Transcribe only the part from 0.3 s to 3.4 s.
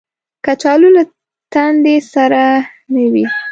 کچالو له تندې سره نه وي